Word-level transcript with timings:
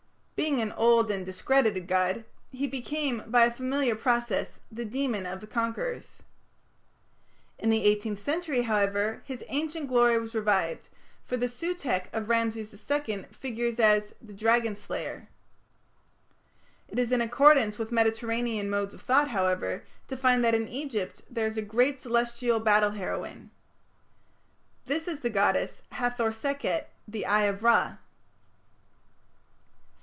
Being 0.35 0.59
an 0.59 0.71
old 0.71 1.11
and 1.11 1.23
discredited 1.23 1.85
god, 1.85 2.23
he 2.51 2.65
became 2.65 3.21
by 3.27 3.45
a 3.45 3.51
familiar 3.51 3.93
process 3.95 4.57
the 4.71 4.83
demon 4.85 5.27
of 5.27 5.39
the 5.39 5.45
conquerors. 5.45 6.23
In 7.59 7.69
the 7.69 7.85
eighteenth 7.85 8.25
dynasty, 8.25 8.63
however, 8.63 9.21
his 9.23 9.43
ancient 9.49 9.87
glory 9.87 10.17
was 10.17 10.33
revived, 10.33 10.87
for 11.27 11.37
the 11.37 11.45
Sutekh 11.45 12.11
of 12.11 12.27
Rameses 12.27 12.73
II 12.73 13.25
figures 13.31 13.79
as 13.79 14.15
the 14.19 14.33
"dragon 14.33 14.75
slayer". 14.75 15.29
It 16.87 16.97
is 16.97 17.11
in 17.11 17.21
accordance 17.21 17.77
with 17.77 17.91
Mediterranean 17.91 18.67
modes 18.67 18.95
of 18.95 19.03
thought, 19.03 19.27
however, 19.27 19.83
to 20.07 20.17
find 20.17 20.43
that 20.43 20.55
in 20.55 20.67
Egypt 20.69 21.21
there 21.29 21.45
is 21.45 21.55
a 21.57 21.61
great 21.61 21.99
celestial 21.99 22.59
battle 22.59 22.89
heroine. 22.89 23.51
This 24.87 25.07
is 25.07 25.19
the 25.19 25.29
goddess 25.29 25.83
Hathor 25.91 26.31
Sekhet, 26.31 26.91
the 27.07 27.27
"Eye 27.27 27.43
of 27.43 27.61
Ra". 27.61 27.97